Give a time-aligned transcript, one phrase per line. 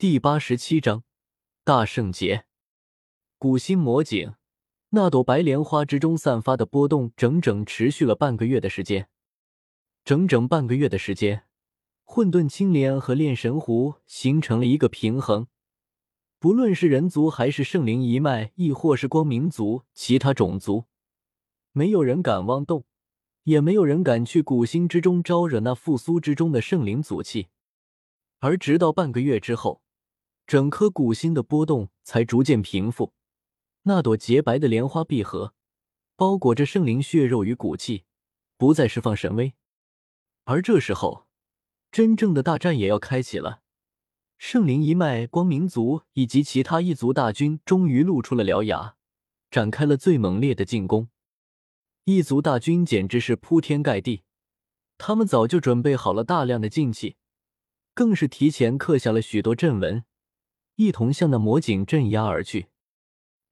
[0.00, 1.02] 第八十七章
[1.64, 2.44] 大圣劫。
[3.36, 4.36] 古星魔井，
[4.90, 9.08] 那朵白莲花之中散发的波动，整整持续了半个月的时间。
[10.04, 11.46] 整整半个月的时间，
[12.04, 15.48] 混沌青莲和炼神壶形成了一个平衡。
[16.38, 20.84] 不论是人族，还是圣灵一脉，亦或是光明族其他种族，
[21.72, 22.84] 没有人敢妄动，
[23.42, 27.48] 也没有人敢去古星之中招惹那复苏之中的圣灵祖气。
[28.38, 29.82] 而直到半个月之后。
[30.48, 33.12] 整颗古星的波动才逐渐平复，
[33.82, 35.52] 那朵洁白的莲花闭合，
[36.16, 38.04] 包裹着圣灵血肉与骨气，
[38.56, 39.52] 不再释放神威。
[40.44, 41.26] 而这时候，
[41.92, 43.60] 真正的大战也要开启了。
[44.38, 48.96] 圣灵一脉、光明族以及其他一族大军终于露出了獠牙，
[49.50, 51.10] 展开了最猛烈的进攻。
[52.04, 54.22] 一族大军简直是铺天盖地，
[54.96, 57.16] 他们早就准备好了大量的禁器，
[57.92, 60.04] 更是提前刻下了许多阵纹。
[60.78, 62.68] 一同向那魔井镇压而去，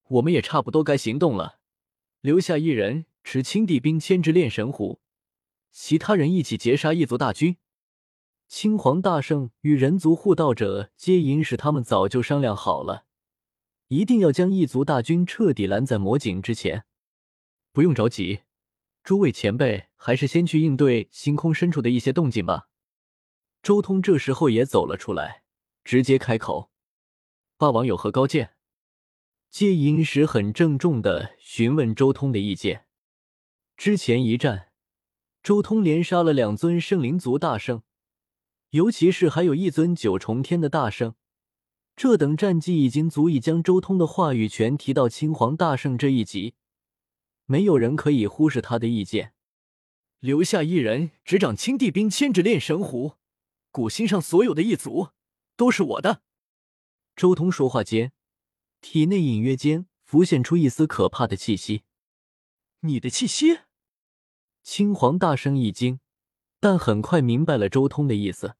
[0.07, 1.59] 我们也差不多该行动了。
[2.21, 5.01] 留下一人持青帝兵牵制炼神虎，
[5.73, 7.57] 其他人一起截杀异族大军。
[8.47, 13.07] 青黄大圣与人族护道者接引使他们早就商量好了，
[13.89, 16.85] 一定要将异族大军彻底拦在魔井之前。
[17.73, 18.43] 不用着急，
[19.03, 22.69] 诸位前辈，还是先去应对星空深处的一些动静吧。
[23.65, 25.43] 周通这时候也走了出来，
[25.83, 26.71] 直接开口。
[27.59, 28.51] 霸王有何高见？
[29.49, 32.85] 接引时很郑重的询问周通的意见。
[33.79, 34.73] 之前一战，
[35.43, 37.83] 周通连杀了两尊圣灵族大圣，
[38.71, 41.15] 尤其是还有一尊九重天的大圣，
[41.97, 46.57] 这等战绩已经足以将周通的话语权提到青黄大圣这一级，
[47.47, 49.33] 没有人可以忽视他的意见。
[50.21, 53.15] 留下一人执掌青帝兵，牵制炼神湖，
[53.71, 55.09] 古星上所有的异族
[55.57, 56.26] 都是我的。
[57.17, 58.13] 周通说话间，
[58.83, 61.85] 体内隐约间浮现出一丝可怕的气息。
[62.81, 63.61] 你的气息？
[64.63, 65.99] 青黄大声一惊，
[66.61, 68.57] 但很快明白了周通的意思。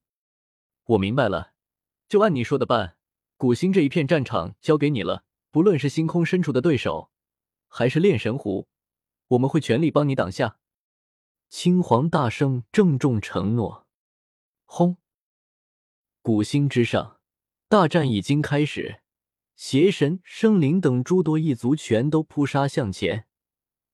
[0.85, 1.53] 我明白了，
[2.09, 2.97] 就按你说的办。
[3.37, 7.11] 古星这一片战场交给你了，不论是星空深处的对手，
[7.67, 8.67] 还是炼神湖，
[9.27, 10.57] 我们会全力帮你挡下。
[11.47, 13.85] 青黄大圣郑重承诺。
[14.65, 14.97] 轰！
[16.23, 17.16] 古星之上。
[17.69, 19.01] 大战已经开始，
[19.57, 23.27] 邪神、生灵等诸多异族全都扑杀向前，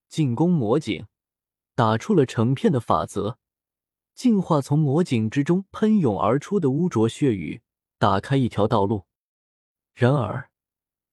[0.07, 1.07] 进攻魔井，
[1.73, 3.39] 打出了成片的法则，
[4.13, 7.63] 净化从魔井之中喷涌而出的污浊血雨，
[7.97, 9.07] 打开一条道路。
[9.95, 10.51] 然而，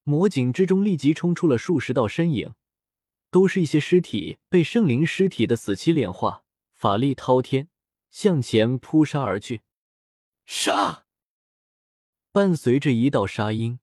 [0.04, 2.52] 魔井之中立即冲出了数十道身影，
[3.30, 6.44] 都是一些尸体被圣灵尸体的死期炼化，
[6.74, 7.70] 法力滔天，
[8.10, 9.62] 向前扑杀而去。
[10.44, 11.06] 杀！
[12.32, 13.80] 伴随着一道杀音，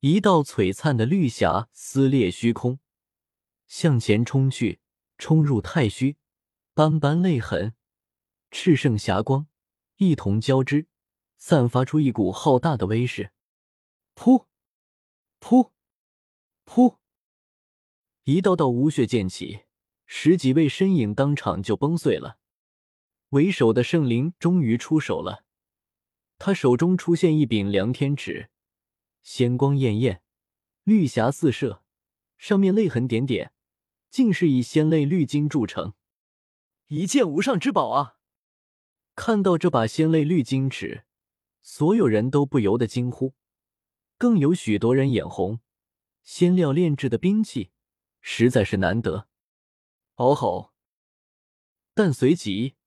[0.00, 2.78] 一道璀璨的绿霞撕裂虚空，
[3.66, 4.80] 向前冲去，
[5.18, 6.16] 冲入太虚，
[6.72, 7.74] 斑斑泪痕，
[8.50, 9.48] 炽盛霞光
[9.98, 10.86] 一同交织，
[11.36, 13.32] 散发出一股浩大的威势。
[14.14, 14.46] 噗，
[15.38, 15.72] 噗，
[16.64, 16.96] 噗！
[18.24, 19.64] 一道道无血溅起，
[20.06, 22.38] 十几位身影当场就崩碎了。
[23.28, 25.44] 为首的圣灵终于出手了。
[26.38, 28.48] 他手中出现一柄量天尺，
[29.22, 30.22] 仙光艳艳，
[30.84, 31.82] 绿霞四射，
[32.36, 33.52] 上面泪痕点点，
[34.08, 35.94] 竟是以仙泪绿金铸成，
[36.86, 38.18] 一件无上之宝啊！
[39.16, 41.04] 看到这把仙泪绿金尺，
[41.60, 43.34] 所有人都不由得惊呼，
[44.16, 45.60] 更有许多人眼红。
[46.22, 47.72] 仙料炼制的兵器
[48.20, 49.28] 实在是难得。
[50.14, 50.72] 哦吼！
[51.94, 52.77] 但随即。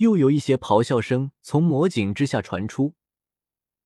[0.00, 2.94] 又有一些咆哮声从魔井之下传出，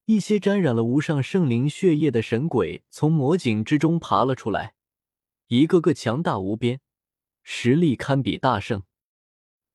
[0.05, 4.77] 一些沾染了无上圣灵血液的神鬼从魔井之中爬了出来，
[5.49, 6.81] 一个个强大无边，
[7.43, 8.85] 实力堪比大圣。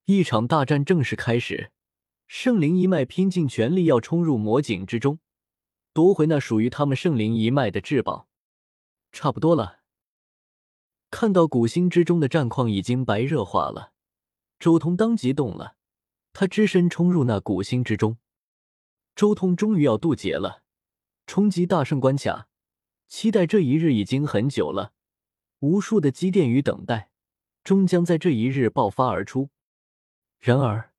[0.06, 1.74] 一场大战正式开始，
[2.26, 5.20] 圣灵一脉拼尽全力要冲入魔井之中，
[5.92, 8.30] 夺回那属于他们圣灵一脉的至宝。
[9.12, 9.80] 差不多了，
[11.12, 13.92] 看到古星之中的战况已经白热化了，
[14.58, 15.76] 周通当即动了。
[16.34, 18.18] 他只身冲入那古星之中，
[19.16, 20.64] 周通终于要渡劫了，
[21.26, 22.48] 冲击大圣关卡，
[23.08, 24.94] 期待这一日已经很久了，
[25.60, 27.12] 无数的积淀与等待，
[27.64, 29.50] 终将在这一日爆发而出。
[30.40, 30.94] 然而，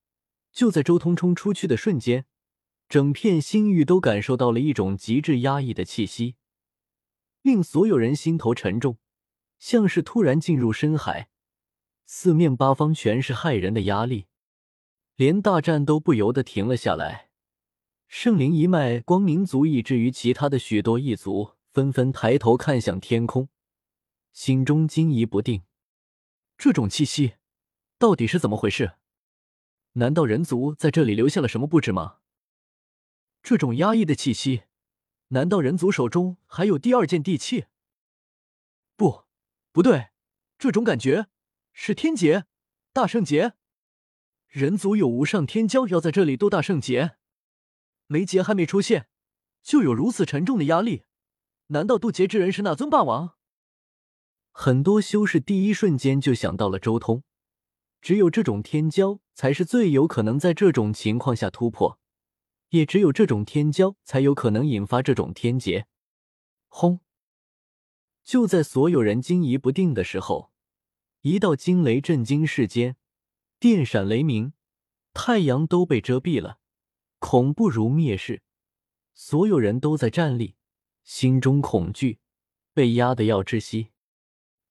[0.53, 2.26] 就在周通冲出去的瞬间，
[2.88, 6.35] 整片星域都感受到了一种极致压抑的气息，
[7.41, 8.99] 令所有人心头沉重，
[9.59, 11.31] 像是突然进入深海，
[12.05, 14.26] 四面八方全是骇人的压力。
[15.21, 17.29] 连大战都不由得停了下来，
[18.09, 23.51] 圣灵一脉光明族，以至于其他的许多异族，纷纷抬头看向天空，
[24.33, 25.65] 心中惊疑不定。
[26.57, 27.35] 这种气息
[27.99, 28.95] 到底是怎么回事？
[29.93, 32.21] 难道人族在这里留下了什么布置吗？
[33.43, 34.63] 这种压抑的气息，
[35.29, 37.67] 难道人族手中还有第二件地器？
[38.97, 39.25] 不，
[39.71, 40.13] 不对，
[40.57, 41.27] 这种感觉
[41.75, 42.47] 是天劫，
[42.95, 43.53] 大圣劫。
[44.50, 47.12] 人族有无上天骄要在这里渡大圣劫，
[48.08, 49.06] 雷劫还没出现，
[49.62, 51.05] 就有如此沉重的压力。
[51.69, 53.37] 难道渡劫之人是那尊霸王？
[54.50, 57.23] 很多修士第一瞬间就想到了周通，
[58.02, 62.00] 只有这种天骄才是最有可能在这种情况下突破，
[62.70, 65.87] 也只有这种天骄才有可能引发这种天劫。
[66.67, 66.99] 轰！
[68.25, 70.50] 就在所有人惊疑不定的时候，
[71.20, 72.97] 一道惊雷震惊世间。
[73.61, 74.55] 电闪雷鸣，
[75.12, 76.61] 太阳都被遮蔽了，
[77.19, 78.43] 恐怖如灭世。
[79.12, 80.57] 所有人都在站立，
[81.05, 82.21] 心中恐惧，
[82.73, 83.91] 被压得要窒息。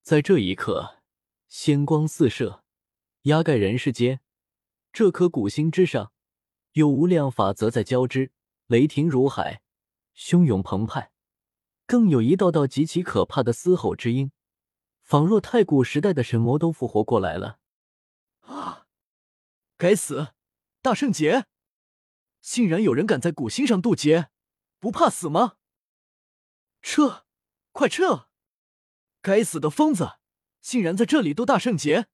[0.02, 1.04] 在这一刻，
[1.48, 2.64] 仙光四射，
[3.24, 4.22] 压盖人世间。
[4.92, 6.12] 这颗古星之上，
[6.72, 8.32] 有无量法则在交织，
[8.66, 9.62] 雷霆如海，
[10.18, 11.12] 汹涌澎湃，
[11.86, 14.32] 更有一道道极其可怕的嘶吼之音，
[15.04, 17.59] 仿若太古时代的神魔都复活过来了。
[19.80, 20.34] 该死！
[20.82, 21.46] 大圣劫，
[22.42, 24.28] 竟然有人敢在古星上渡劫，
[24.78, 25.54] 不怕死吗？
[26.82, 27.24] 撤！
[27.72, 28.28] 快撤！
[29.22, 30.18] 该死的疯子，
[30.60, 32.08] 竟然在这里渡大圣劫！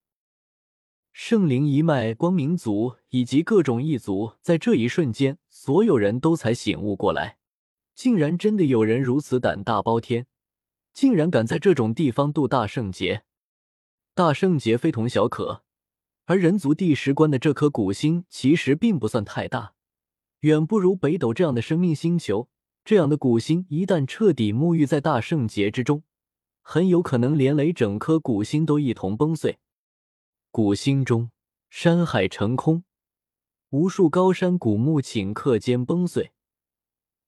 [1.12, 7.40] 圣灵一脉光明族以及各种异族，在这一瞬间，所有人都才醒悟过来，
[7.96, 10.28] 竟然真的有人如此胆大包天，
[10.94, 13.26] 竟然敢在这种地方渡大圣劫！
[14.14, 15.65] 大圣劫非同小可。
[16.26, 19.74] 而人族第十关的这颗古星其实并不算太大，
[20.40, 22.50] 远不如北斗这样的生命星球。
[22.84, 26.04] 这样的古星一旦彻底沐浴在大圣劫之中，
[26.62, 29.58] 很有可能连累整颗古星都一同崩碎。
[30.52, 31.32] 古星中
[31.70, 32.84] 山海成空，
[33.72, 36.32] 无数高山古木顷刻间崩碎，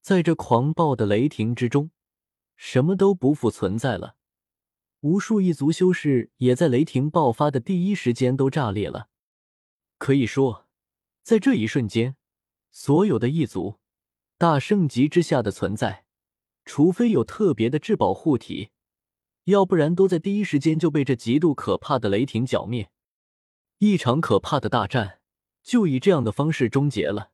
[0.02, 1.90] 在这狂暴的雷霆之中，
[2.56, 4.17] 什么都不复存在了。
[5.02, 9.10] 无数异族修士也在雷霆爆发的第一时间都炸裂了。
[9.98, 10.68] 可以说，
[11.24, 12.16] 在这一瞬间，
[12.72, 13.80] 所有的异族
[14.38, 16.06] 大圣级之下的存在，
[16.66, 18.72] 除非有特别的至保护体，
[19.46, 22.92] 要不然都在第一时间就被这极度可怕的雷霆剿灭。
[23.80, 25.22] 一场可怕的大战
[25.64, 27.32] 就以这样的方式终结了。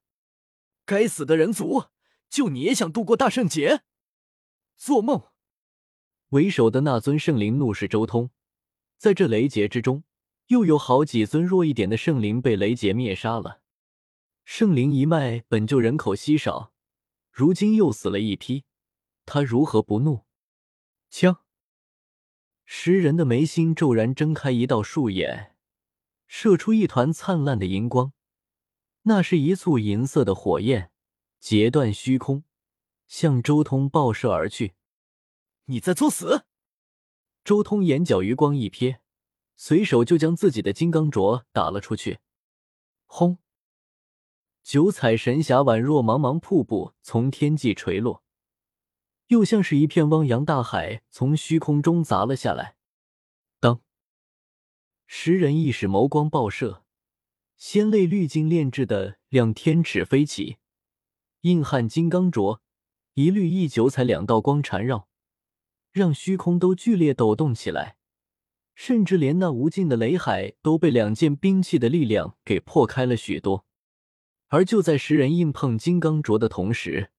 [0.86, 1.86] 该死的人族，
[2.30, 3.84] 就你也想度过大圣劫？
[4.76, 5.33] 做梦！
[6.34, 8.32] 为首的那尊圣灵怒视周通，
[8.98, 10.04] 在这雷劫之中，
[10.48, 13.62] 又有好几尊弱一点的圣灵被雷劫灭杀了。
[14.44, 16.74] 圣灵一脉本就人口稀少，
[17.32, 18.64] 如今又死了一批，
[19.28, 20.26] 他如何不怒？
[21.12, 21.42] 枪！
[22.66, 25.56] 食人的眉心骤然睁开一道树眼，
[26.26, 28.12] 射出一团灿烂的银光，
[29.04, 30.90] 那是一簇银色的火焰，
[31.40, 32.44] 截断虚空，
[33.06, 34.74] 向周通爆射而去。
[35.66, 36.46] 你在作死！
[37.46, 38.98] 周通眼角余光一瞥，
[39.56, 42.20] 随手就将自己的金刚镯打了出去。
[43.06, 43.38] 轰！
[44.62, 48.24] 九彩神霞宛若茫茫瀑布从天际垂落，
[49.28, 52.76] 又像是一片汪洋大海从虚空中砸了下来。
[53.62, 53.82] 当！
[55.08, 56.84] 十人一使眸光爆射，
[57.56, 60.58] 仙泪滤镜炼制的两天尺飞起，
[61.42, 62.60] 硬汉金刚镯
[63.14, 65.08] 一绿一九彩两道光缠绕。
[65.94, 67.98] 让虚空都剧烈抖动起来，
[68.74, 73.66] 甚至连那无尽的雷海都被两件兵器的力量给破开了许多。
[74.48, 77.12] 而就在十人硬碰金刚镯的同时，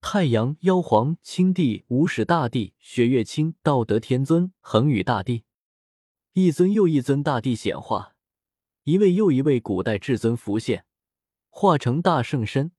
[0.00, 5.44] 太阳、妖皇、青帝、无始大帝、雪月清、道德天尊、恒宇大帝，
[6.32, 8.14] 一尊又一尊大帝显化，
[8.84, 10.84] 一位又一位古代至尊浮现，
[11.50, 12.72] 化成大圣身，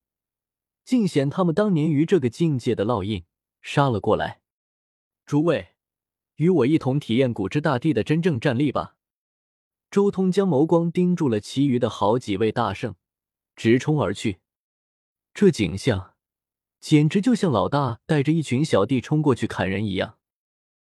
[0.84, 3.24] 尽显他们当年于这个境界的烙印，
[3.62, 4.43] 杀了过来。
[5.26, 5.70] 诸位，
[6.36, 8.96] 与我一同体验古之大帝的真正战力吧。
[9.90, 12.96] 周通将眸光盯住了其余的好几位大圣，
[13.56, 14.40] 直冲而去。
[15.34, 16.16] 这景象
[16.80, 20.18] 简直就像老大带着一群小弟冲过去砍人一样。